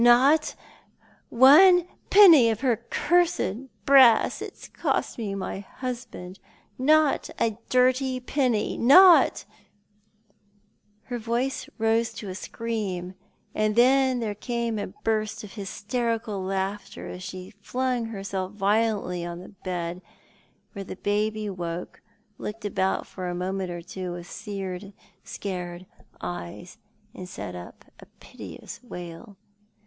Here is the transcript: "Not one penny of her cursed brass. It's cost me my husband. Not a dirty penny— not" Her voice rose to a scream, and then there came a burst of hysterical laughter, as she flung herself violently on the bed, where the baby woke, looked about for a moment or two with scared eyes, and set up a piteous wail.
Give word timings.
"Not 0.01 0.55
one 1.29 1.87
penny 2.09 2.49
of 2.49 2.61
her 2.61 2.75
cursed 2.89 3.67
brass. 3.85 4.41
It's 4.41 4.67
cost 4.67 5.19
me 5.19 5.35
my 5.35 5.59
husband. 5.59 6.39
Not 6.79 7.29
a 7.39 7.59
dirty 7.69 8.19
penny— 8.19 8.77
not" 8.79 9.45
Her 11.03 11.19
voice 11.19 11.69
rose 11.77 12.13
to 12.13 12.29
a 12.29 12.33
scream, 12.33 13.13
and 13.53 13.75
then 13.75 14.21
there 14.21 14.33
came 14.33 14.79
a 14.79 14.87
burst 14.87 15.43
of 15.43 15.53
hysterical 15.53 16.41
laughter, 16.43 17.07
as 17.07 17.21
she 17.21 17.53
flung 17.61 18.05
herself 18.05 18.53
violently 18.53 19.23
on 19.23 19.37
the 19.39 19.49
bed, 19.49 20.01
where 20.73 20.83
the 20.83 20.95
baby 20.95 21.47
woke, 21.47 22.01
looked 22.39 22.65
about 22.65 23.05
for 23.05 23.29
a 23.29 23.35
moment 23.35 23.69
or 23.69 23.83
two 23.83 24.13
with 24.13 24.31
scared 25.23 25.75
eyes, 26.19 26.79
and 27.13 27.29
set 27.29 27.53
up 27.53 27.85
a 27.99 28.07
piteous 28.19 28.79
wail. 28.81 29.37